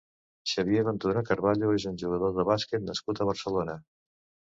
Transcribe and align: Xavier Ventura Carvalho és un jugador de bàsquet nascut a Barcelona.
Xavier 0.51 0.85
Ventura 0.85 1.21
Carvalho 1.27 1.69
és 1.79 1.85
un 1.91 1.99
jugador 2.03 2.33
de 2.39 2.45
bàsquet 2.47 2.87
nascut 2.87 3.21
a 3.21 3.29
Barcelona. 3.31 3.77